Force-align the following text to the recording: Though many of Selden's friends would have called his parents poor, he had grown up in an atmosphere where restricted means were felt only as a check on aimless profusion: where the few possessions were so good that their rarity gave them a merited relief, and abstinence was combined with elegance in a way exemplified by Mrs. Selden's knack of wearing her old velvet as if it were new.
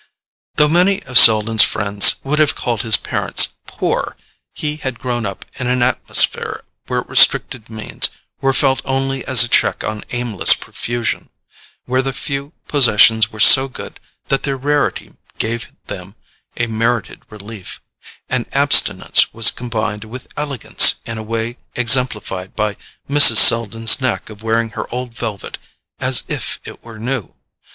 Though 0.55 0.67
many 0.67 1.03
of 1.03 1.19
Selden's 1.19 1.61
friends 1.61 2.15
would 2.23 2.39
have 2.39 2.55
called 2.55 2.81
his 2.81 2.97
parents 2.97 3.53
poor, 3.67 4.17
he 4.51 4.77
had 4.77 4.97
grown 4.99 5.27
up 5.27 5.45
in 5.59 5.67
an 5.67 5.83
atmosphere 5.83 6.63
where 6.87 7.03
restricted 7.03 7.69
means 7.69 8.09
were 8.41 8.51
felt 8.51 8.81
only 8.83 9.23
as 9.27 9.43
a 9.43 9.47
check 9.47 9.83
on 9.83 10.03
aimless 10.09 10.55
profusion: 10.55 11.29
where 11.85 12.01
the 12.01 12.13
few 12.13 12.53
possessions 12.67 13.31
were 13.31 13.39
so 13.39 13.67
good 13.67 13.99
that 14.29 14.41
their 14.41 14.57
rarity 14.57 15.13
gave 15.37 15.71
them 15.85 16.15
a 16.57 16.65
merited 16.65 17.21
relief, 17.29 17.79
and 18.27 18.47
abstinence 18.53 19.31
was 19.35 19.51
combined 19.51 20.05
with 20.05 20.29
elegance 20.35 20.95
in 21.05 21.19
a 21.19 21.21
way 21.21 21.57
exemplified 21.75 22.55
by 22.55 22.75
Mrs. 23.07 23.37
Selden's 23.37 24.01
knack 24.01 24.31
of 24.31 24.41
wearing 24.41 24.69
her 24.71 24.91
old 24.91 25.13
velvet 25.13 25.59
as 25.99 26.23
if 26.27 26.59
it 26.65 26.83
were 26.83 26.97
new. 26.97 27.35